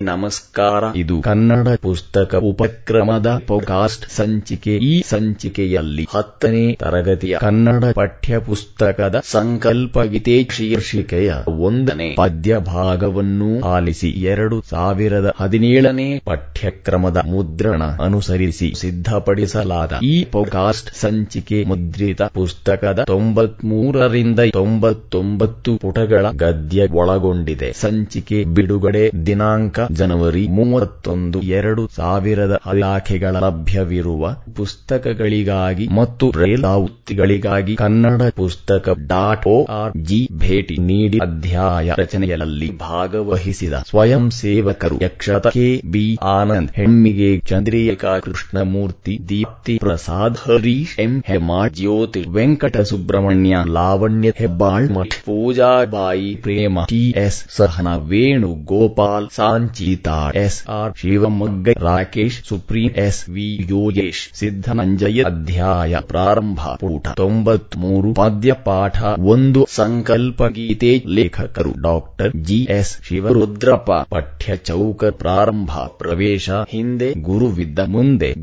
[0.00, 0.84] ನಮಸ್ಕಾರ.
[0.96, 4.76] ಇದು ಕನ್ನಡ ಪುಸ್ತಕ ಉಪಕ್ರಮದ ಪೋಕಾಸ್ಟ್ ಸಂಚಿಕೆ.
[4.76, 15.32] ಈ ಸಂಚಿಕೆಯಲ್ಲಿ ಹತ್ತನೇ ತರಗತಿಯ ಕನ್ನಡ ಪಠ್ಯ ಪುಸ್ತಕದ ಸಂಕಲ್ಪಗೀತೆ ಶೀರ್ಷಿಕೆಯ ಒಂದನೇ ಪದ್ಯ ಭಾಗವನ್ನು ಆಲಿಸಿ ಎರಡು ಸಾವಿರದ
[15.36, 27.72] ಹದಿನೇಳನೇ ಪಠ್ಯಕ್ರಮದ ಮುದ್ರಣ ಅನುಸರಿಸಿ ಸಿದ್ಧಪಡಿಸಲಾದ ಈ ಪೋಕಾಸ್ಟ್ ಸಂಚಿಕೆ ಮುದ್ರಿತ ಪುಸ್ತಕದ ತೊಂಬತ್ಮೂರರಿಂದ ತೊಂಬತ್ತೊಂಬತ್ತು ಪುಟಗಳ ಗದ್ಯ ಒಳಗೊಂಡಿದೆ.
[27.72, 34.22] ಸಂಚಿಕೆ ಬಿಡುಗಡೆ ದಿನಾಂಕ ಜನವರಿ ಮೂವತ್ತೊಂದು, ಎರಡು ಸಾವಿರದ ಇಲಾಖೆಗಳ ಲಭ್ಯವಿರುವ
[34.56, 44.96] ಪುಸ್ತಕಗಳಿಗಾಗಿ ಮತ್ತು ರೇಲಾವೃತ್ತಿಗಳಿಗಾಗಿ ಕನ್ನಡ ಪುಸ್ತಕ ಡಾಟ್ ಆರ್ ಜಿ ಭೇಟಿ ನೀಡಿ ಅಧ್ಯಾಯ ರಚನೆಯಲ್ಲಿ ಭಾಗವಹಿಸಿದ ಸ್ವಯಂ ಸೇವಕರು
[45.02, 53.56] ಯಕ್ಷತ ಕೆ ಬಿ ಆನಂದ್ ಹೆಣ್ಮಿಗೆ Chandrika Krishnamurthy, Deepti Prasad, Harish M ಹೆಮಾಡ್ Jyothi Venkata Subrahmanya,
[53.70, 59.28] Lavanya Hebbal, Math Poojabai Prema T S Sahana Venu Gopal
[59.74, 60.68] Sanchita S.
[60.68, 60.92] R.
[60.96, 63.28] Shivamogga, Rakesh, supreme, S.
[63.28, 63.66] V.
[63.70, 64.38] Yogesh.
[64.38, 68.14] Siddhananjaya ಅಧ್ಯಾಯ ಪ್ರಾರಂಭ ಪುಟ ತೊಂಬತ್ಮೂರು.
[68.14, 72.66] ಪದ್ಯ ಪಾಠ ಒಂದು ಸಂಕಲ್ಪ ಗೀತೆ ಲೇಖಕರು ಡಾಕ್ಟರ್ ಜಿ.
[72.70, 73.04] ಎಸ್.
[73.04, 73.92] ಶಿವರುದ್ರಪ್ಪ.
[73.92, 78.34] ಪಠ್ಯ ಚೌಕ ಪ್ರಾರಂಭ ಪ್ರವೇಶ ಹಿಂದೆ ಗುರುವಿದ್ದ ಮುಂದೆ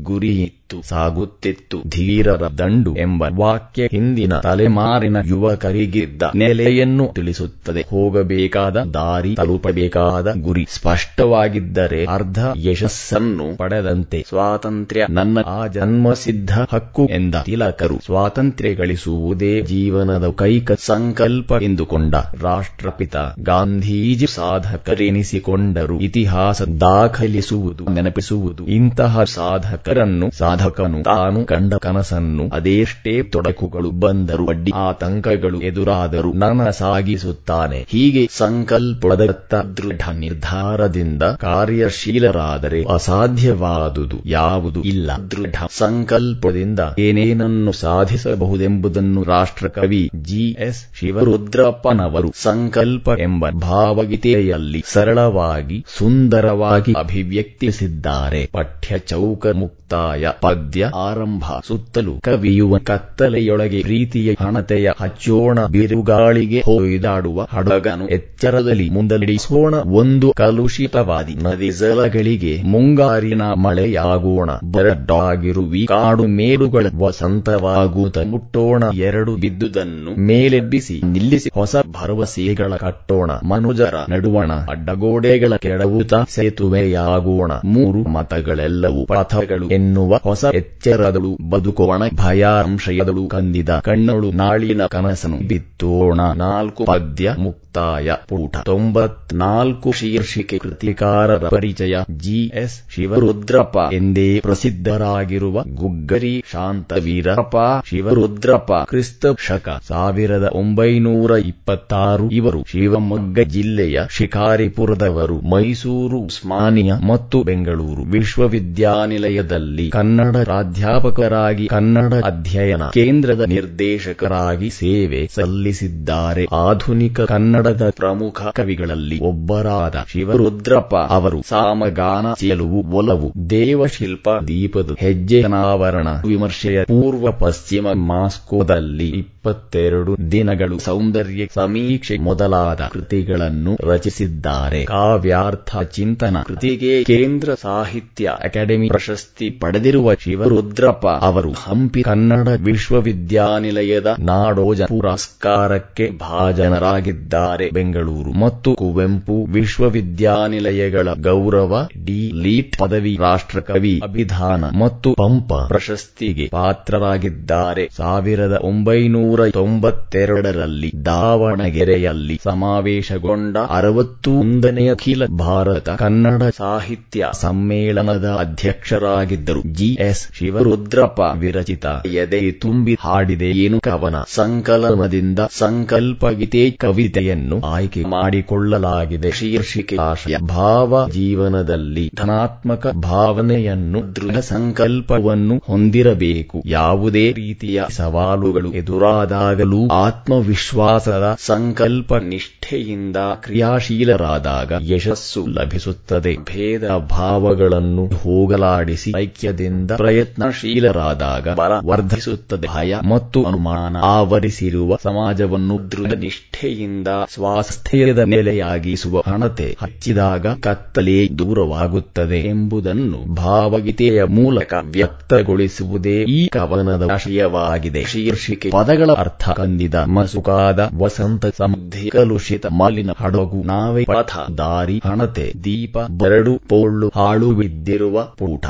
[0.72, 1.78] ಗುರಿಯಿತ್ತು ಸಾಗುತ್ತಿತ್ತು.
[1.88, 7.84] ಧೀರರ ದಂಡು ಎಂಬ ವಾಕ್ಯ ಹಿಂದಿನ ತಲೆಮಾರಿನ ಯುವಕರಿಗಿದ್ದ ನೆಲೆಯನ್ನು ತಿಳಿಸುತ್ತದೆ.
[7.90, 17.98] ಹೋಗಬೇಕಾದ ದಾರಿ ತಲುಪಬೇಕಾದ ಗುರಿ ಸ್ಪಷ್ಟವಾಗಿದ್ದರೆ ಅರ್ಧ ಯಶಸ್ಸನ್ನು ಪಡೆದಂತೆ ಸ್ವಾತಂತ್ರ್ಯ ನನ್ನ ಆ ಜನ್ಮಸಿದ್ಧ ಹಕ್ಕು ಎಂದ ತಿಲಕರು
[18.04, 26.00] ಸ್ವಾತಂತ್ರ್ಯ ಗಳಿಸುವುದೇ ಜೀವನದ ಕೈಕ ಸಂಕಲ್ಪ ಎಂದುಕೊಂಡ ರಾಷ್ಟ್ರಪಿತ ಗಾಂಧೀಜಿ ಸಾಧಕರೆನಿಸಿಕೊಂಡರು.
[26.00, 30.30] ಇತಿಹಾಸ ದಾಖಲಿಸುವುದು, ನೆನಪಿಸುವುದು ಇಂತಹ ಸಾಧಕರನ್ನು
[30.62, 37.86] ಸಾಧಕನು ತಾನು ಕಂಡ ಕನಸನ್ನು ಅದೆಷ್ಟೇ ತೊಡಕುಗಳು ಬಂದರು ಅಡ್ಡಿ ಆತಂಕಗಳು ಎದುರಾದರೂ ನನಸಾಗಿಸುತ್ತಾನೆ ಸಾಗಿಸುತ್ತಾನೆ.
[37.88, 45.10] ಹೀಗೆ ಸಂಕಲ್ಪದತ್ತ ದೃಢ ನಿರ್ಧಾರದಿಂದ ಕಾರ್ಯಶೀಲರಾದರೆ ಅಸಾಧ್ಯವಾದುದು ಯಾವುದು ಇಲ್ಲ.
[45.30, 50.56] ದೃಢ ಸಂಕಲ್ಪದಿಂದ ಏನೇನನ್ನು ಸಾಧಿಸಬಹುದೆಂಬುದನ್ನು ರಾಷ್ಟ್ರಕವಿ ಜಿ.
[50.58, 50.98] ಎಸ್.
[50.98, 58.46] ಶಿವರುದ್ರಪ್ಪನವರು ಸಂಕಲ್ಪ ಎಂಬ ಭಾವಗೀತೆಯಲ್ಲಿ ಸರಳವಾಗಿ ಸುಂದರವಾಗಿ ಅಭಿವ್ಯಕ್ತಿಸಿದ್ದಾರೆ.
[58.52, 59.46] ಪಠ್ಯ ಚೌಕ
[59.92, 70.32] ಮುಕ್ತಾಯ ಪದ್ಯ ಆರಂಭ ಸುತ್ತಲೂ ಕವಿಯುವ ಕತ್ತಲೆಯೊಳಗೆ ಪ್ರೀತಿಯ ಹಣತೆಯ ಹಚ್ಚೋಣ ಬಿರುಗಾಳಿಗೆ ಹೊಯ್ದಾಡುವ ಹಡಗನು ಎಚ್ಚರದಲ್ಲಿ ಮುಂದಲಿಡಿಸೋಣ ಒಂದು
[70.36, 74.50] ಕಲುಷಿತವಾದಿ ನದಿ ಜಲಗಳಿಗೆ ಮುಂಗಾರಿನ ಮಳೆಯಾಗೋಣ.
[74.72, 78.82] ಬರಡಾಗಿರುವಿ ಕಾಡು ಮೇಡುಗಳ ವಸಂತವಾಗುತ್ತ ಮುಟ್ಟೋಣ.
[79.02, 83.30] ಎರಡು ಬಿದ್ದುದನ್ನು ಮೇಲೆಬ್ಬಿಸಿ ನಿಲ್ಲಿಸಿ ಹೊಸ ಭರವಸೆಗಳ ಕಟ್ಟೋಣ.
[83.48, 87.52] ಮನುಜರ ನಡುವಣ ಅಡ್ಡಗೋಡೆಗಳ ಕೆಡವುತ ಸೇತುವೆಯಾಗೋಣ.
[87.64, 96.20] ಮೂರು ಮತಗಳೆಲ್ಲವೂ ಪಥಗಳು ಎನ್ನುವ ಹೊಸ ಎಚ್ಚರದಳು ಬದುಕೋಣ ಭಯಾರಂಶಯದಳು ಕಂದಿದ ಕಣ್ಣಳು ನಾಳಿನ ಕನಸನು ಬಿತ್ತೋಣ.
[96.36, 98.56] ನಾಲ್ಕು ಪದ್ಯ ಮುಕ್ತಾಯ ಪೂಟ.
[98.64, 101.94] ತೊಂಬತ್ನಾಲ್ಕು ಶೀರ್ಷಿಕೆ ಕೃತಿಕಾರರ ಪರಿಚಯ.
[102.18, 102.40] ಜಿ.
[102.54, 102.76] ಎಸ್.
[102.94, 112.30] ಶಿವರುದ್ರಪ್ಪ ಎಂದೇ ಪ್ರಸಿದ್ಧರಾಗಿರುವ ಗುಗ್ಗರಿ ಶಾಂತವೀರಪ್ಪ ಶಿವರುದ್ರಪ್ಪ ಕ್ರಿಸ್ತ ಶಕ ಸಾವಿರದ ಒಂಬೈನೂರ ಇಪ್ಪತ್ತಾರು.
[112.30, 115.38] ಇವರು ಶಿವಮೊಗ್ಗ ಜಿಲ್ಲೆಯ ಶಿಕಾರಿಪುರದವರು.
[115.50, 126.46] ಮೈಸೂರು, ಉಸ್ಮಾನಿಯಾ ಮತ್ತು ಬೆಂಗಳೂರು ವಿಶ್ವವಿದ್ಯಾನಿಲಯದಲ್ಲಿ ಕನ್ನಡ ಪ್ರಾಧ್ಯಾಪಕರಾಗಿ ಕನ್ನಡ ಅಧ್ಯಯನ, ಕೇಂದ್ರದ ನಿರ್ದೇಶಕರಾಗಿ ಸೇವೆ ಸಲ್ಲಿಸಿದ್ದಾರೆ.
[126.52, 136.84] ಆಧುನಿಕ ಕನ್ನಡದ ಪ್ರಮುಖ ಕವಿಗಳಲ್ಲಿ ಒಬ್ಬರಾದ ಶಿವರುದ್ರಪ್ಪ ಅವರು ಸಾಮಗಾನ, ಚೆಲುವು, ಒಲವು, ದೇವಶಿಲ್ಪ, ದೀಪದ, ಹೆಜ್ಜೆ, ಅನಾವರಣ, ವಿಮರ್ಶೆಯ
[136.84, 144.84] ಪೂರ್ವ ಪಶ್ಚಿಮ, ಮಾಸ್ಕೋದಲ್ಲಿ ಇಪ್ಪತ್ತೆರಡು ದಿನಗಳು ಸೌಂದರ್ಯ ಸಮೀಕ್ಷೆ ಮೊದಲಾದ ಕೃತಿಗಳನ್ನು ರಚಿಸಿದ್ದಾರೆ.
[144.84, 156.06] ಕಾವ್ಯಾರ್ಥ ಚಿಂತನ ಕೃತಿಗೆ ಕೇಂದ್ರ ಸಾಹಿತ್ಯ ಅಕಾಡೆಮಿ ಪ್ರಶಸ್ತಿ ಪಡೆದಿರುವ ಶಿವರುದ್ರಪ್ಪ ಅವರು ಹಂಪಿ ಕನ್ನಡ ವಿಶ್ವವಿದ್ಯಾನಿಲಯದ ನಾಡೋಜ ಪುರಸ್ಕಾರಕ್ಕೆ
[156.18, 157.70] ಭಾಜನರಾಗಿದ್ದಾರೆ.
[157.70, 161.72] ಬೆಂಗಳೂರು ಮತ್ತು ಕುವೆಂಪು ವಿಶ್ವವಿದ್ಯಾನಿಲಯಗಳ ಗೌರವ
[162.04, 162.30] ಡಿ.
[162.42, 167.88] ಲೀಟ್ ಪದವಿ ರಾಷ್ಟ್ರಕವಿ ಅಭಿಧಾನ ಮತ್ತು ಪಂಪ ಪ್ರಶಸ್ತಿಗೆ ಪಾತ್ರರಾಗಿದ್ದಾರೆ.
[167.96, 179.96] ಸಾವಿರದ ಒಂಬೈನೂರ ತೊಂಬತ್ತೆರಡರಲ್ಲಿ ದಾವಣಗೆರೆಯಲ್ಲಿ ಸಮಾವೇಶಗೊಂಡ ಅರವತ್ತೊಂದನೆಯ ಅಖಿಲ ಭಾರತ ಕನ್ನಡ ಸಾಹಿತ್ಯ ಸಮ್ಮೇಳನದ ಅಧ್ಯಕ್ಷರಾಗಿದ್ದರು ಜಿ.
[180.00, 180.36] ಎಸ್.
[180.38, 181.86] ಶಿವರುದ್ರಪ್ಪ ವಿರಚಿತ.
[182.06, 183.50] ಎದೆ ತುಂಬಿ ಹಾಡಿದೆ.
[183.50, 184.14] ಏನು ಕವನ?
[184.28, 189.30] ಸಂಕಲನದಿಂದ ಸಂಕಲ್ಪಗೀತೆ ಕವಿತೆಯನ್ನು ಆಯ್ಕೆ ಮಾಡಿಕೊಳ್ಳಲಾಗಿದೆ.
[189.30, 196.62] ಶೀರ್ಷಿಕೆ ಆಶಯ ಭಾವ ಜೀವನದಲ್ಲಿ ಧನಾತ್ಮಕ ಭಾವನೆಯನ್ನು ದೃಢ ಸಂಕಲ್ಪವನ್ನು ಹೊಂದಿರಬೇಕು.
[196.66, 206.36] ಯಾವುದೇ ರೀತಿಯ ಸವಾಲುಗಳು ಎದುರಾದಾಗಲೂ ಆತ್ಮವಿಶ್ವಾಸದ ಸಂಕಲ್ಪ ನಿಷ್ಠೆಯಿಂದ ಕ್ರಿಯಾಶೀಲರಾದಾಗ ಯಶಸ್ಸು ಲಭಿಸುತ್ತದೆ.
[206.36, 209.12] ಭೇದ ಭಾವಗಳನ್ನು ಹೋಗಲಾಡಿಸಿ.
[209.32, 212.68] ಐಕ್ಯದಿಂದ ಪ್ರಯತ್ನಶೀಲರಾದಾಗ ಬಲ ವರ್ಧಿಸುತ್ತದೆ.
[212.68, 224.24] ಭಯ ಮತ್ತು ಅನುಮಾನ ಆವರಿಸಿರುವ ಸಮಾಜವನ್ನು ದೃಢ ನಿಷ್ಠೆಯಿಂದ ಸ್ವಾಸ್ಥ್ಯದ ನೆಲೆಯಾಗಿಸುವ ಹಣತೆ ಹಚ್ಚಿದಾಗ ಕತ್ತಲೆ ದೂರವಾಗುತ್ತದೆ ಎಂಬುದನ್ನು ಭಾವಗೀತೆಯ
[224.30, 228.04] ಮೂಲಕ ವ್ಯಕ್ತಗೊಳಿಸುವುದೇ ಈ ಕವನದ ವಿಷಯವಾಗಿದೆ.
[228.04, 235.96] ಶೀರ್ಷಿಕೆ ಪದಗಳ ಅರ್ಥ ಕಂದಿದ ಮಸುಕಾದ ವಸಂತ ಸಮೃದ್ಧಿ ಕಲುಷಿತ ಮಾಲಿನ ಹಡಗು ನಾವೇ ಪಥ ದಾರಿ ಹಣತೆ ದೀಪ
[236.18, 238.66] ಬರಡು ಪೋಳು ಹಾಳು ಬಿದ್ದಿರುವ ಪೂಟ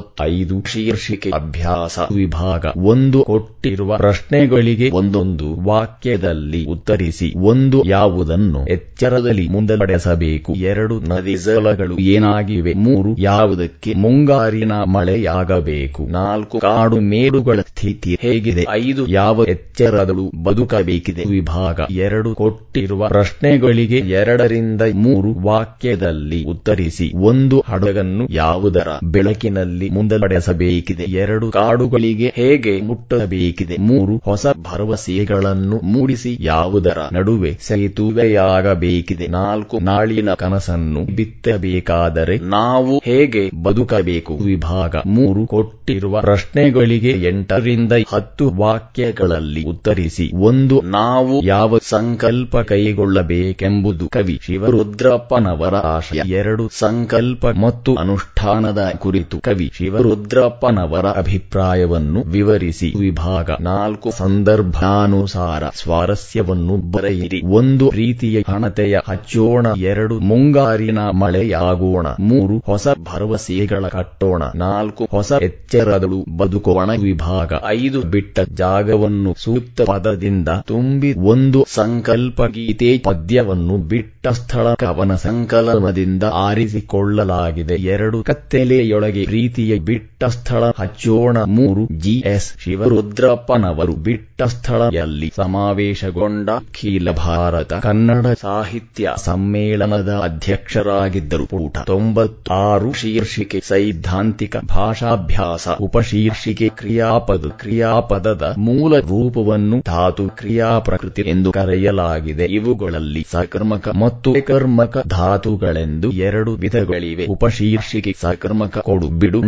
[0.00, 10.94] ತೊಂಬತ್ತೈದು ಶೀರ್ಷಿಕೆ ಅಭ್ಯಾಸ ವಿಭಾಗ ಒಂದು ಕೊಟ್ಟಿರುವ ಪ್ರಶ್ನೆಗಳಿಗೆ ಒಂದೊಂದು ವಾಕ್ಯದಲ್ಲಿ ಉತ್ತರಿಸಿ, ಒಂದು ಯಾವುದನ್ನು ಎಚ್ಚರದಲ್ಲಿ ಮುಂದಡೆಸಬೇಕು, ಎರಡು
[11.12, 20.26] ನದಿ ಜಲಗಳು ಏನಾಗಿವೆ, ಮೂರು ಯಾವುದಕ್ಕೆ ಮುಂಗಾರಿನ ಮಳೆಯಾಗಬೇಕು, ನಾಲ್ಕು ಕಾಡು ಮೇಡುಗಳ ಸ್ಥಿತಿ ಹೇಗಿದೆ, ಐದು ಯಾವ ಎಚ್ಚರದಳು
[20.42, 31.50] ಬದುಕಬೇಕಿದೆ ವಿಭಾಗ ಎರಡು ಕೊಟ್ಟಿರುವ ಪ್ರಶ್ನೆಗಳಿಗೆ ಎರಡರಿಂದ ಮೂರು ವಾಕ್ಯದಲ್ಲಿ ಉತ್ತರಿಸಿ, ಒಂದು ಹಡಗನ್ನು ಯಾವುದರ ಬೆಳಕಿನಲ್ಲಿ ಮುಂದಡೆಸಬೇಕಿದೆ ಎರಡು
[31.50, 33.76] ಕಾಡುಗಳಿಗೆ ಹೇಗೆ ಮುಟ್ಟಬೇಕಿದೆ.
[33.78, 44.36] ಮೂರು ಹೊಸ ಭರವಸೆಗಳನ್ನು ಮೂಡಿಸಿ ಯಾವುದರ ನಡುವೆ ಸೇತುವೆಯಾಗಬೇಕಿದೆ ನಾಲ್ಕು ನಾಳಿನ ಕನಸನ್ನು ಬಿತ್ತಬೇಕಾದರೆ ನಾವು ಹೇಗೆ ಬದುಕಬೇಕು?
[44.36, 50.30] ವಿಭಾಗ ಮೂರು ಕೊಟ್ಟಿರುವ ಪ್ರಶ್ನೆಗಳಿಗೆ ಎಂಟರಿಂದ ಹತ್ತು ವಾಕ್ಯಗಳಲ್ಲಿ ಉತ್ತರಿಸಿ.
[50.34, 54.08] ಒಂದು, ನಾವು ಯಾವ ಸಂಕಲ್ಪ ಕೈಗೊಳ್ಳಬೇಕೆಂಬುದು.
[54.08, 56.22] ಕವಿ ಶಿವರುದ್ರಪ್ಪನವರ ಆಶಯ.
[56.26, 59.38] ಎರಡು, ಸಂಕಲ್ಪ ಮತ್ತು ಅನುಷ್ಠಾನದ ಕುರಿತು.
[59.40, 62.88] ಕವಿ ಶಿವರುದ್ರಪ್ಪನವರ ಅಭಿಪ್ರಾಯವನ್ನು ವಿವರಿಸಿ.
[62.98, 64.10] ವಿಭಾಗ ನಾಲ್ಕು.
[64.10, 67.40] ಸಂದರ್ಭಾನುಸಾರ ಸ್ವಾರಸ್ಯವನ್ನು ಬರೆಯಿರಿ.
[67.54, 67.90] ಒಂದು.
[67.90, 69.66] ರೀತಿಯ ಹಣತೆಯ ಹಚ್ಚೋಣ.
[69.76, 70.18] ಎರಡು.
[70.20, 72.06] ಮುಂಗಾರಿನ ಮಳೆಯಾಗೋಣ.
[72.20, 72.62] ಮೂರು.
[72.66, 74.42] ಹೊಸ ಭರವಸೆಗಳ ಕಟ್ಟೋಣ.
[74.54, 75.08] ನಾಲ್ಕು.
[75.10, 76.90] ಹೊಸ ಎಚ್ಚರಗಳು ಬದುಕೋಣ.
[77.02, 78.02] ವಿಭಾಗ ಐದು.
[78.02, 81.12] ಬಿಟ್ಟ ಜಾಗವನ್ನು ಸೂಕ್ತ ಪದದಿಂದ ತುಂಬಿ.
[81.34, 81.64] ಒಂದು.
[81.74, 87.74] ಸಂಕಲ್ಪ ಗೀತೆ ಪದ್ಯವನ್ನು ಬಿಟ್ಟ ಸ್ಥಳ ಕವನ ಸಂಕಲನದಿಂದ ಆರಿಸಿಕೊಳ್ಳಲಾಗಿದೆ.
[87.74, 88.22] ಎರಡು.
[88.22, 91.36] ಕತ್ತಲೆಯೊಳಗೆ ಪ್ರೀತಿಯ لیے بی ಬಿಟ್ಟ ಸ್ಥಳ ಹಚ್ಚೋಣ.
[91.46, 101.46] ಮೂರು ಜಿಎಸ್ ಶಿವರುದ್ರಪ್ಪನವರು ಬಿಟ್ಟ ಸ್ಥಳದಲ್ಲಿ ಸಮಾವೇಶಗೊಂಡ ಅಖಿಲ ಭಾರತ ಕನ್ನಡ ಸಾಹಿತ್ಯ ಸಮ್ಮೇಳನದ ಅಧ್ಯಕ್ಷರಾಗಿದ್ದರು.
[101.46, 112.44] ಪೂಟ ತೊಂಬತ್ತಾರು, ಶೀರ್ಷಿಕೆ ಸೈದ್ಧಾಂತಿಕ ಭಾಷಾಭ್ಯಾಸ, ಉಪಶೀರ್ಷಿಕೆ ಕ್ರಿಯಾಪದ, ಕ್ರಿಯಾಪದದ ಮೂಲ ರೂಪವನ್ನು ಧಾತು ಕ್ರಿಯಾ ಪ್ರಕೃತಿ ಎಂದು ಕರೆಯಲಾಗಿದೆ.
[112.44, 117.26] ಇವುಗಳಲ್ಲಿ ಸಕರ್ಮಕ ಮತ್ತು ಕರ್ಮಕ ಧಾತುಗಳೆಂದು ಎರಡು ವಿಧಗಳಿವೆ.
[117.26, 119.42] ಉಪಶೀರ್ಷಿಕೆ ಸಕರ್ಮಕ, ಕೊಡು, ಬಿಡು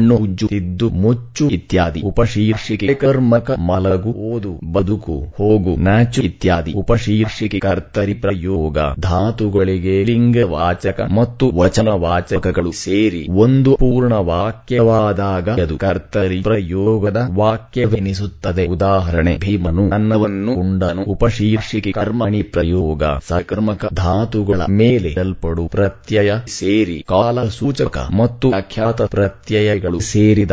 [0.62, 2.00] ತಿದ್ದು ಮುಚ್ಚು ಇತ್ಯಾದಿ.
[2.00, 6.72] ಉಪಶೀರ್ಷಿಕೆ ಕರ್ಮಕ ಮಲಗು, ಓದು, ಬದುಕು, ಹೋಗು, ನಾಚು ಇತ್ಯಾದಿ.
[6.72, 8.78] ಉಪಶೀರ್ಷಿಕೆ ಕರ್ತರಿ ಪ್ರಯೋಗ.
[9.00, 18.66] ಧಾತುಗಳಿಗೆ ಲಿಂಗವಾಚಕ ಮತ್ತು ವಚನವಾಚಕಗಳು ಸೇರಿ ಒಂದು ಪೂರ್ಣ ವಾಕ್ಯವಾದಾಗ ಅದು ಕರ್ತರಿ ಪ್ರಯೋಗದ ವಾಕ್ಯವೆನಿಸುತ್ತದೆ.
[18.66, 21.02] ಉದಾಹರಣೆ, ಭೀಮನು ಅನ್ನವನ್ನು ಉಂಡನು.
[21.02, 23.02] ಉಪಶೀರ್ಷಿಕೆ ಕರ್ಮಣಿ ಪ್ರಯೋಗ.
[23.28, 29.98] ಸಕರ್ಮಕ ಧಾತುಗಳ ಮೇಲೆ ಅಲ್ಪಡು ಪ್ರತ್ಯಯ ಸೇರಿ ಕಾಲ ಸೂಚಕ ಮತ್ತು ಅಖ್ಯಾತ ಪ್ರತ್ಯಯಗಳು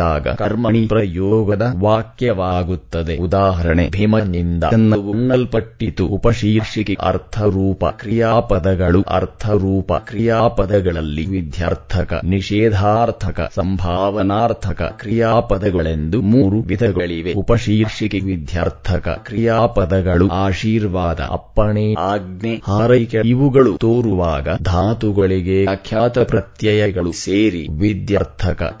[0.00, 3.16] ಸೇರಿದಾಗ ಕರ್ಮಣಿ ಪ್ರಯೋಗದ ವಾಕ್ಯವಾಗುತ್ತದೆ.
[3.16, 6.06] ಉದಾಹರಣೆ, ಭೀಮನಿಂದ ಅನ್ನವು ಉಣ್ಣಲ್ಪಟ್ಟಿತು.
[6.06, 9.02] ಉಪಶೀರ್ಷಿಕೆ, ಅರ್ಥರೂಪ, ಕ್ರಿಯಾಪದಗಳು.
[9.02, 17.32] ಅರ್ಥರೂಪ, ಕ್ರಿಯಾಪದಗಳಲ್ಲಿ ವಿದ್ಯಾರ್ಥಕ, ನಿಷೇಧಾರ್ಥಕ, ಸಂಭಾವನಾರ್ಥಕ ಕ್ರಿಯಾಪದಗಳೆಂದು ಮೂರು ವಿಧಗಳಿವೆ.
[17.32, 20.28] ಉಪಶೀರ್ಷಿಕೆ, ವಿದ್ಯಾರ್ಥಕ, ಕ್ರಿಯಾಪದಗಳು.
[20.28, 28.76] ಆಶೀರ್ವಾದ, ಅಪ್ಪಣೆ, ಆಜ್ಞೆ, ಹಾರೈಕೆ, ಇವುಗಳು ತೋರುವಾಗ ಧಾತುಗಳಿಗೆ ಅಖ್ಯಾತ ಪ್ರತ್ಯಯಗಳು ಸೇರಿ ವಿದ್ಯಾರ್ಥಕ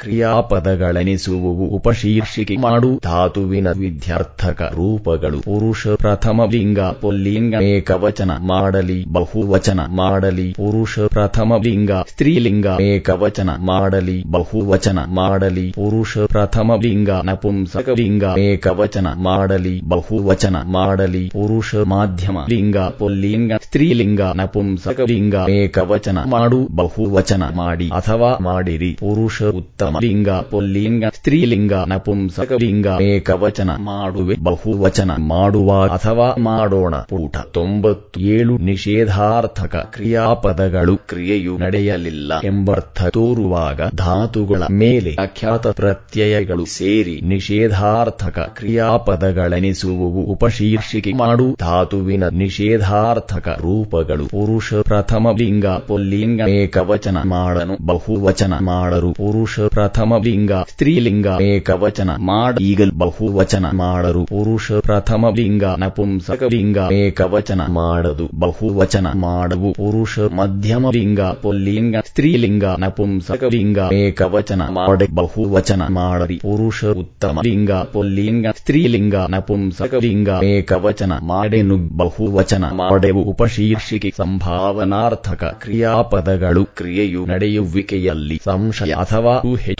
[1.10, 3.00] ಕ್ರಿಯಾಪದಗಳೆನಿಸುವುವು ಉಪಶೀರ್ಷಿಕೆ ಮಾಡು.
[3.04, 12.66] ಧಾತುವಿನ ವಿದ್ಯಾರ್ಥಕ ರೂಪಗಳು, ಪುರುಷ ಪ್ರಥಮ ಲಿಂಗ, ಪುಲ್ಲಿಂಗ, ಏಕವಚನ ಮಾಡಲಿ, ಬಹುವಚನ ಮಾಡಲಿ, ಪುರುಷ ಪ್ರಥಮ ಲಿಂಗ, ಸ್ತ್ರೀಲಿಂಗ,
[12.80, 22.38] ಏಕವಚನ ಮಾಡಲಿ, ಬಹುವಚನ ಮಾಡಲಿ, ಪುರುಷ ಪ್ರಥಮ ಲಿಂಗ, ನಪುಂಸಕ ಲಿಂಗ, ಏಕವಚನ ಮಾಡಲಿ, ಬಹುವಚನ ಮಾಡಲಿ, ಪುರುಷ ಮಾಧ್ಯಮ
[22.48, 28.92] ಲಿಂಗ, ಪುಲ್ಲಿಂಗ, ಸ್ತ್ರೀಲಿಂಗ, ನಪುಂಸಕ ಲಿಂಗ, ಏಕವಚನ ಮಾಡು, ಬಹುವಚನ ಮಾಡಿ ಅಥವಾ ಮಾಡಿರಿ.
[29.00, 36.94] ಪುರುಷ ಉತ್ತಮ ಲಿಂಗ, ಪುಲ್ಲಿಂಗ ಸ್ತ್ರೀಲಿಂಗ ನಪುಂಸಕ ಲಿಂಗ, ಏಕವಚನ ಮಾಡುವೆ, ಬಹುವಚನ ಮಾಡುವ ಅಥವಾ ಮಾಡೋಣ.
[36.96, 48.38] ಪೂಟ ತೊಂಬತ್ತು ಏಳು ನಿಷೇಧಾರ್ಥಕ ಕ್ರಿಯಾಪದಗಳು ಕ್ರಿಯೆಯು ನಡೆಯಲಿಲ್ಲ ಎಂಬರ್ಥ ತೋರುವಾಗ ಧಾತುಗಳ ಮೇಲೆ ಅಖ್ಯಾತ ಪ್ರತ್ಯಯಗಳು ಸೇರಿ ನಿಷೇಧಾರ್ಥಕ
[48.38, 50.20] ಕ್ರಿಯಾಪದಗಳೆನಿಸುವವು.
[50.24, 51.56] ಉಪಶೀರ್ಷಿಕೆ ಮಾಡು.
[51.58, 57.86] ಧಾತುವಿನ ನಿಷೇಧಾರ್ಥಕ ರೂಪಗಳು ಪುರುಷ ಪ್ರಥಮ ಲಿಂಗ, ಪುಲ್ಲಿಂಗ, ಏಕವಚನ ಮಾಡನು.
[57.86, 59.12] ಬಹುವಚನ ಮಾಡರು.
[59.12, 60.52] ಪುರುಷ ಪ್ರಥಮ ಲಿಂಗ
[60.90, 61.26] ಸ್ತ್ರೀಲಿಂಗ.
[61.42, 64.24] ಏಕವಚನ ಮಾಡ ಈಗಲ್ ಬಹುವಚನ ಮಾಡರು.
[64.24, 66.78] ಪುರುಷ ಪ್ರಥಮ ಲಿಂಗ, ನಪುಂಸಕ ಲಿಂಗ.
[66.92, 68.30] ಏಕವಚನ ಮಾಡದು.
[68.38, 69.72] ಬಹುವಚನ ಮಾಡವು.
[69.72, 71.96] ಪುರುಷ ಮಧ್ಯಮ ಲಿಂಗ, ಪುಲ್ಲಿಂಗ.
[72.06, 73.78] ಸ್ತ್ರೀಲಿಂಗ, ನಪುಂಸಕ ಲಿಂಗ.
[73.92, 76.34] ಏಕವಚನ ಮಾಡೆ ಬಹುವಚನ ಮಾಡರಿ.
[76.34, 78.46] ಪುರುಷ ಉತ್ತಮ ಲಿಂಗ, ಪುಲ್ಲಿಂಗ.
[78.56, 80.28] ಸ್ತ್ರೀಲಿಂಗ, ನಪುಂಸಕ ಲಿಂಗ.
[80.44, 81.96] ಏಕವಚನ ಮಾಡೆನು?
[81.96, 83.22] ಬಹುವಚನ ಮಾಡೆವು.
[83.22, 86.64] ಉಪಶೀರ್ಷಿಕೆ ಸಂಭಾವನಾರ್ಥಕ ಕ್ರಿಯಾಪದಗಳು.
[86.64, 89.74] ಕ್ರಿಯೆಯು ನಡೆಯುವಿಕೆಯಲ್ಲಿ ಸಂಶಯ ಅಥವಾ ಊಹೆ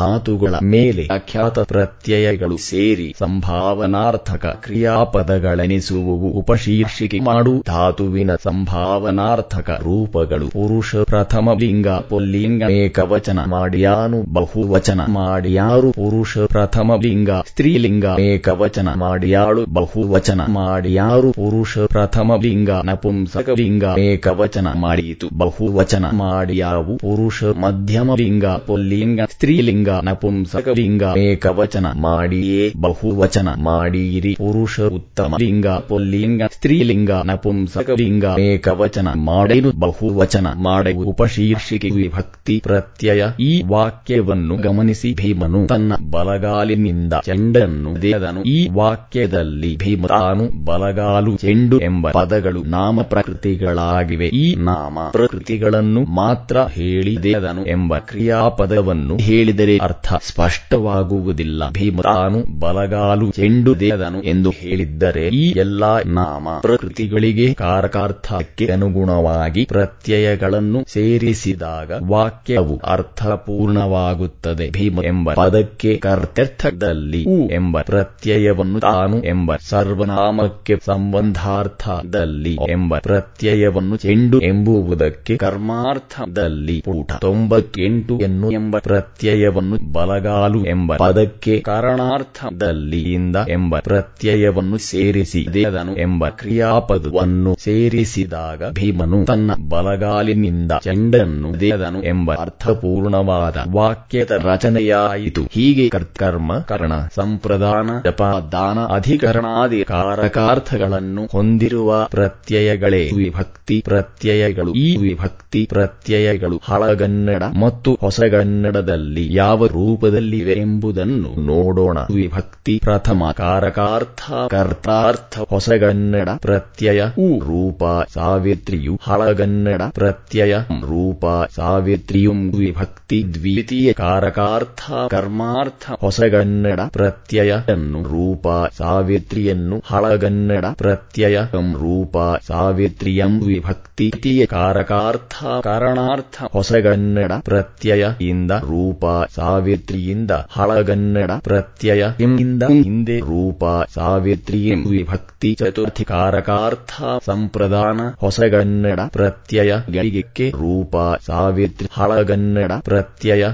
[0.00, 7.62] ಧಾತುಗಳ ಮೇಲೆ ಅಖ್ಯಾತ ಪ್ರತ್ಯಯಗಳು ಸೇರಿ ಸಂಭಾವನಾರ್ಥಕ ಕ್ರಿಯಾಪದಗಳೆನಿಸುವವು ಉಪಶೀರ್ಷಿಕೆ ಮಾಡು.
[7.66, 10.48] ಧಾತುವಿನ ಸಂಭಾವನಾರ್ಥಕ ರೂಪಗಳು.
[10.48, 15.90] ಪುರುಷ ಪ್ರಥಮ ಲಿಂಗ, ಪುಲ್ಲಿಂಗ, ಏಕವಚನ ಮಾಡಿಯಾನು, ಬಹುವಚನ ಮಾಡಿಯಾರು.
[15.92, 21.32] ಪುರುಷ ಪ್ರಥಮ ಲಿಂಗ, ಸ್ತ್ರೀಲಿಂಗ, ಏಕವಚನ ಮಾಡಿಯಾಳು, ಬಹುವಚನ ಮಾಡಿಯಾರು.
[21.32, 26.96] ಪುರುಷ ಪ್ರಥಮ ಲಿಂಗ, ನಪುಂಸಕ ಲಿಂಗ, ಏಕವಚನ ಮಾಡಿತು ಬಹುವಚನ ಮಾಡಿಯಾವು.
[26.96, 34.34] ಪುರುಷ ಮಧ್ಯಮ ಲಿಂಗ, ಪುಲ್ಲಿಂಗ, ಸ್ತ್ರೀಲಿಂಗ ನಪುಂಸಕ ಲಿಂಗ ಏಕವಚನ ಮಾಡಿಯೇ ಬಹುವಚನ ಮಾಡಿಯಿರಿ.
[34.34, 43.24] ಪುರುಷ ಉತ್ತಮ ಲಿಂಗ ಪುಲ್ಲಿಂಗ ಸ್ತ್ರೀಲಿಂಗ ನಪುಂಸಕ ಲಿಂಗ ಏಕವಚನ ಮಾಡಲು ಬಹುವಚನ ಮಾಡೆವು ಉಪಶೀರ್ಷಿಕೆ ವಿಭಕ್ತಿ ಪ್ರತ್ಯಯ.
[43.40, 52.10] ಈ ವಾಕ್ಯವನ್ನು ಗಮನಿಸಿ ಭೀಮನು ತನ್ನ ಬಲಗಾಲಿನಿಂದ ಚೆಂಡನ್ನು ದೇದನು ಈ ವಾಕ್ಯದಲ್ಲಿ ಭೀಮ ತಾನು ಬಲಗಾಲು ಚೆಂಡು ಎಂಬ
[52.10, 54.26] ಪದಗಳು ನಾಮ ಪ್ರಕೃತಿಗಳಾಗಿವೆ.
[54.26, 61.70] ಈ ನಾಮ ಪ್ರಕೃತಿಗಳನ್ನು ಮಾತ್ರ ಹೇಳಿದೆದನು ಎಂಬ ಕ್ರಿಯಾಪದವನ್ನು ಹೇಳಿದರೆ ಅರ್ಥ ಸ್ಪಷ್ಟವಾಗುವುದಿಲ್ಲ.
[61.70, 71.90] ಭೀಮ ತಾನು ಬಲಗಾಲು ಚೆಂಡು ದೇದನು ಎಂದು ಹೇಳಿದ್ದರೆ ಈ ಎಲ್ಲಾ ನಾಮ ಪ್ರಕೃತಿಗಳಿಗೆ ಕಾರಕಾರ್ಥಕ್ಕೆ ಅನುಗುಣವಾಗಿ ಪ್ರತ್ಯಯಗಳನ್ನು ಸೇರಿಸಿದಾಗ
[72.10, 74.70] ವಾಕ್ಯವು ಅರ್ಥಪೂರ್ಣವಾಗುತ್ತದೆ.
[74.70, 85.36] ಭೀಮ ಎಂಬ ಪದಕ್ಕೆ ಕರ್ತರ್ಥದಲ್ಲಿ ಉ ಎಂಬ ಪ್ರತ್ಯಯವನ್ನು ತಾನು ಎಂಬ ಸರ್ವನಾಮಕ್ಕೆ ಸಂಬಂಧಾರ್ಥದಲ್ಲಿ ಎಂಬ ಪ್ರತ್ಯಯವನ್ನು ಚೆಂಡು ಎಂಬುವುದಕ್ಕೆ
[85.36, 96.28] ಕರ್ಮಾರ್ಥದಲ್ಲಿ ಪೂಟ ತೊಂಬತ್ತೆಂಟು ಎನ್ನು ಎಂಬ ಪ್ರತ್ಯಯವನ್ನು ಬಲಗಾಲು ಎಂಬ ಪದಕ್ಕೆ ಕಾರಣಾರ್ಥದಲ್ಲಿಯಿಂದ ಎಂಬ ಪ್ರತ್ಯಯವನ್ನು ಸೇರಿಸಿ ದೇದನು ಎಂಬ
[96.28, 105.42] ಕ್ರಿಯಾಪದವನ್ನು ಸೇರಿಸಿದಾಗ ಭೀಮನು ತನ್ನ ಬಲಗಾಲಿನಿಂದ ಚೆಂಡನ್ನು ದೇದನು ಎಂಬ ಅರ್ಥಪೂರ್ಣವಾದ ವಾಕ್ಯದ ರಚನೆಯಾಯಿತು.
[105.42, 113.10] ಹೀಗೆ ಕರ್ಕರ್ಮ, ಕರ್ಣ, ಸಂಪ್ರದಾನ, ಜಪಾದಾನ, ಅಧಿಕರಣಾದಿ ಕಾರಕಾರ್ಥಗಳನ್ನು ಹೊಂದಿರುವ ಪ್ರತ್ಯಯಗಳೇ.
[113.16, 114.72] ವಿಭಕ್ತಿ ಪ್ರತ್ಯಯಗಳು.
[114.72, 121.98] ಈ ವಿಭಕ್ತಿ ಪ್ರತ್ಯಯಗಳು ಹಳಗನ್ನಡ ಮತ್ತು ಹೊಸಗನ್ನಡದಲ್ಲಿ ಯಾವ ರೂಪದಲ್ಲಿವೆ ಎಂಬುದನ್ನು ನೋಡೋಣ.
[121.98, 131.26] ವಿಭಕ್ತಿ ಪ್ರಥಮ ಕಾರಕಾರ್ಥ ಕರ್ತಾರ್ಥ ಹೊಸಗನ್ನಡ ಪ್ರತ್ಯಯ ಉ ರೂಪ ಸಾವಿತ್ರಿಯು ಹಳಗನ್ನಡ ಪ್ರತ್ಯಯ ರೂಪ
[131.56, 138.48] ಸಾವಿತ್ರಿಯುಂ ವಿಭಕ್ತಿ ದ್ವಿತೀಯ ಕಾರಕಾರ್ಥ ಕರ್ಮಾರ್ಥ ಹೊಸಗನ್ನಡ ಪ್ರತ್ಯಯನ್ನು ರೂಪ
[138.78, 141.38] ಸಾವಿತ್ರಿಯನ್ನು ಹಳಗನ್ನಡ ಪ್ರತ್ಯಯ
[141.80, 149.04] ರೂಪ ಸಾವಿತ್ರಿಯಂ ವಿಭಕ್ತಿ ಕಾರಕಾರ್ಥ ಕಾರಣಾರ್ಥ ಹೊಸಗನ್ನಡ ಪ್ರತ್ಯಯ ಇಂದ ರೂಪ
[149.50, 152.02] ಸಾವಿತ್ರಿಯಿಂದ ಹಳಗನ್ನಡ ಪ್ರತ್ಯಯ
[152.38, 153.64] ಇಂದ ಹಿಂದೆ ರೂಪ
[153.94, 156.92] ಸಾವಿತ್ರಿಯ ವಿಭಕ್ತಿ ಚತುರ್ಥಿ ಕಾರಕಾರ್ಥ
[157.26, 163.44] ಸಂಪ್ರದಾನ ಹೊಸಗನ್ನಡ ಪ್ರತ್ಯಯ ಗಳಿಗೆ ರೂಪ ಸಾವಿತ್ರಿ ಹಳಗನ್ನಡ ಪ್ರತ್ಯಯ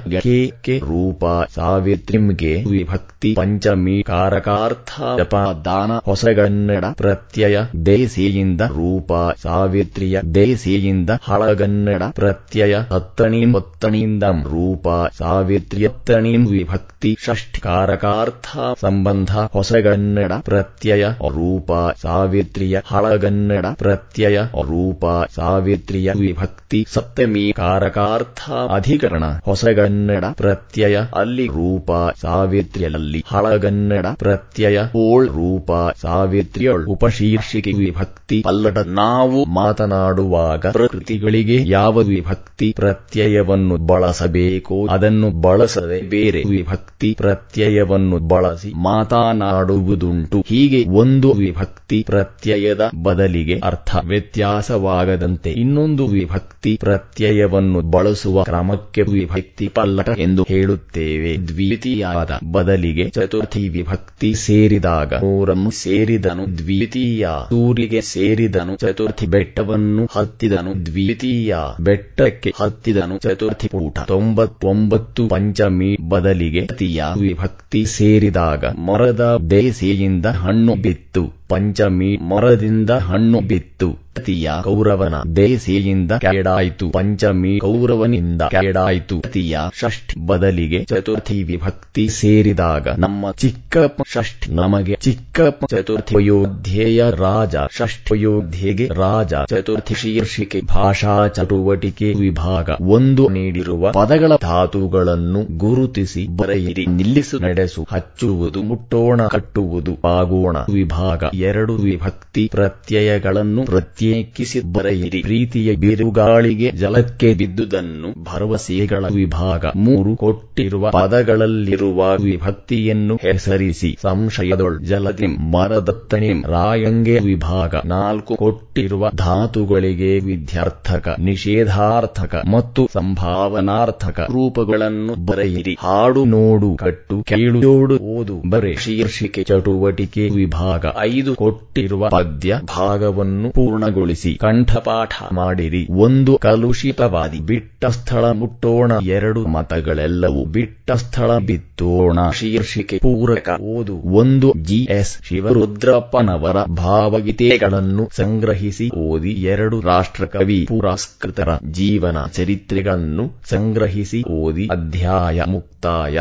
[0.62, 1.24] ಗೆ ರೂಪ
[1.56, 5.34] ಸಾವಿತ್ರಿಂಗೆ ವಿಭಕ್ತಿ ಪಂಚಮಿ ಕಾರಕಾರ್ಥ ಜಪ
[5.64, 9.12] ದಾನ ಹೊಸಗನ್ನಡ ಪ್ರತ್ಯಯ ದೇಸಿಯಿಂದ ರೂಪ
[9.44, 14.86] ಸಾವಿತ್ರಿಯ ದೇಸಿಯಿಂದ ಹಳಗನ್ನಡ ಪ್ರತ್ಯಯ ಹತ್ತಣಿ ಹೊತ್ತಣಿಯಿಂದ ರೂಪ
[15.18, 18.48] ಸಾವಿತ್ರಿ ಹತ್ತಣಿ ವಿಭಕ್ತಿ ಷಷ್ಠಿ ಕಾರಕಾರ್ಥ
[18.80, 24.38] ಸಂಬಂಧ ಹೊಸಗನ್ನಡ ಪ್ರತ್ಯಯ ರೂಪ ಸಾವಿತ್ರಿಯ ಹಳಗನ್ನಡ ಪ್ರತ್ಯಯ
[24.68, 25.04] ರೂಪ
[25.36, 28.40] ಸಾವಿತ್ರಿಯ ವಿಭಕ್ತಿ ಸಪ್ತಮಿ ಕಾರಕಾರ್ಥ
[28.70, 31.90] ಅಧಿಕರಣ ಹೊಸಗನ್ನಡ ಪ್ರತ್ಯಯ ಅಲ್ಲಿ ರೂಪ
[32.22, 35.70] ಸಾವಿತ್ರಿಯಲ್ಲಿ ಹಳಗನ್ನಡ ಪ್ರತ್ಯಯ ಓಳ್ ರೂಪ
[36.02, 45.30] ಸಾವಿತ್ರಿಯೊಳ್ ಉಪಶೀರ್ಷಿಕೆ ವಿಭಕ್ತಿ ಪಲ್ಲಟ ನಾವು ಮಾತನಾಡುವಾಗ ಪ್ರಕೃತಿಗಳಿಗೆ ಯಾವ ವಿಭಕ್ತಿ ಪ್ರತ್ಯಯವನ್ನು ಬಳಸಬೇಕು ಅದನ್ನು
[45.76, 46.42] ಬಳಸದೆ ಬೇರೆ.
[46.50, 50.44] ವಿಭಕ್ತಿ ಪ್ರತ್ಯಯವನ್ನು ಬಳಸಿ ಮಾತನಾಡುವುದುಂಟು.
[50.46, 60.46] ಹೀಗೆ ಒಂದು ವಿಭಕ್ತಿ ಪ್ರತ್ಯಯದ ಬದಲಿಗೆ ಅರ್ಥ ವ್ಯತ್ಯಾಸವಾಗದಂತೆ ಇನ್ನೊಂದು ವಿಭಕ್ತಿ ಪ್ರತ್ಯಯವನ್ನು ಬಳಸುವ ಕ್ರಮಕ್ಕೆ ವಿಭಕ್ತಿ ಪಲ್ಲಟ ಎಂದು
[60.48, 61.48] ಹೇಳುತ್ತೇವೆ.
[61.48, 67.26] ದ್ವಿತೀಯಾದ ಬದಲಿಗೆ ಚತುರ್ಥಿ ವಿಭಕ್ತಿ ಸೇರಿದಾಗ ಮೂರನ್ನು ಸೇರಿದನು ದ್ವಿತೀಯ.
[67.48, 71.56] ಸೂರಿಗೆ ಸೇರಿದನು ಚತುರ್ಥಿ ಬೆಟ್ಟವನ್ನು ಹತ್ತಿದನು ದ್ವಿತೀಯ.
[71.80, 73.98] ಬೆಟ್ಟಕ್ಕೆ ಹತ್ತಿದನು ಚತುರ್ಥಿ ಪೂಟ.
[73.98, 75.28] ತೊಂಬತ್ತೊಂಬತ್ತು
[75.66, 81.22] ಪಂಚಮಿ ಬದಲಿಗೆ ಅತಿಯ ವಿಭಕ್ತಿ ಸೇರಿದಾಗ ಮರದ ದೇಸಿಯಿಂದ ಹಣ್ಣು ಬಿತ್ತು.
[81.48, 84.06] ಪಂಚಮಿ ಮರದಿಂದ ಹಣ್ಣು ಬಿತ್ತು.
[84.16, 86.90] ಅತಿಯ ಕೌರವನ ದೇಸಿಯಿಂದ ಕೆಡಾಯಿತು.
[86.90, 89.20] ಪಂಚಮಿ ಕೌರವನಿಂದ ಕೆಡಾಯಿತು.
[89.20, 98.12] ತೃತೀಯ ಷಷ್ಠಿ ಬದಲಿಗೆ ಚತುರ್ಥಿ ವಿಭಕ್ತಿ ಸೇರಿದಾಗ ನಮ್ಮ ಚಿಕ್ಕಪ್ಪ ಷಷ್ಠಿ ನಮಗೆ ಚಿಕ್ಕಪ್ಪ ಚತುರ್ಥಿ ಅಯೋಧ್ಯೆಯ ರಾಜ ಷಷ್ಠ
[98.12, 106.86] ಅಯೋಧ್ಯೆಗೆ ರಾಜ ಚತುರ್ಥಿ ಶೀರ್ಷಿಕೆ ಭಾಷಾ ಚಟುವಟಿಕೆ ವಿಭಾಗ ಒಂದು ನೀಡಿರುವ ಪದಗಳ ಧಾತುಗಳನ್ನು ಗುರುತಿಸಿ ಬರೆಯಿರಿ.
[106.86, 115.22] ನಿಲ್ಲಿಸು, ನಡೆಸು, ಹಚ್ಚುವುದು, ಮುಟ್ಟೋಣ, ಕಟ್ಟುವುದು ಆಗೋಣ ವಿಭಾಗ ಎರಡು ವಿಭಕ್ತಿ ಪ್ರತ್ಯಯಗಳನ್ನು ಪ್ರತ್ಯೇಕಿಸಿ ಬರೆಯಿರಿ.
[115.22, 119.64] ಪ್ರೀತಿಯ ಬಿರುಗಾಳಿಗೆ ಜಲಕ್ಕೆ ಬಿದ್ದುದನ್ನು ಭರವಸೆಗಳ ವಿಭಾಗ.
[119.76, 123.96] ಮೂರು ಕೊಟ್ಟಿರುವ ಪದಗಳಲ್ಲಿರುವ ವಿಭಕ್ತಿಯನ್ನು ಹೆಸರಿಸಿ.
[124.02, 127.74] ಸಂಶಯದೊಳ್ ಜಲದಿಂ ಮರದತ್ತನಿಂ ರಾಯಂಗೆ ವಿಭಾಗ.
[127.84, 135.76] ನಾಲ್ಕು ಕೊಟ್ಟಿರುವ ಧಾತುಗಳಿಗೆ ವಿದ್ಯಾರ್ಥಕ, ನಿಷೇಧಾರ್ಥಕ ಮತ್ತು ಸಂಭಾವನಾರ್ಥಕ ರೂಪಗಳನ್ನು ಬರೆಯಿರಿ.
[135.80, 138.74] ಹಾಡು, ನೋಡು, ಕಟ್ಟು, ಕೇಳು ಓದು, ಬರೆ.
[138.74, 140.84] ಶೀರ್ಷಿಕೆ, ಚಟುವಟಿಕೆ ವಿಭಾಗ.
[140.98, 145.86] ಐದು ಕೊಟ್ಟಿರುವ ಪದ್ಯ ಭಾಗವನ್ನು ಪೂರ್ಣಗೊಳಿಸಿ ಕಂಠಪಾಠ ಮಾಡಿರಿ.
[145.90, 147.40] ಒಂದು, ಕಲುಷಿತವಾದಿ.
[147.40, 148.92] ಬಿಟ್ಟ ಸ್ಥಳ ಮುಟ್ಟೋಣ.
[149.02, 153.48] ಎರಡು, ಮತಗಳೆಲ್ಲವೂ ಬಿಟ್ಟ ಸ್ಥಳ ಬಿತ್ತೋಣ ಶೀರ್ಷಿಕೆ ಪೂರಕ.
[153.60, 153.96] ಓದು.
[153.96, 159.30] ಒಂದು ಜಿಎಸ್ ಶಿವರುದ್ರಪ್ಪನವರ ಭಾವಗೀತೆಗಳನ್ನು ಸಂಗ್ರಹಿಸಿ ಓದಿ.
[159.30, 164.66] ಎರಡು, ರಾಷ್ಟ್ರಕವಿ ಪುರಸ್ಕೃತರ ಜೀವನ ಚರಿತ್ರೆಗಳನ್ನು ಸಂಗ್ರಹಿಸಿ ಓದಿ.
[164.66, 166.18] ಅಧ್ಯಾಯ ಮುಕ್ತಾಯ.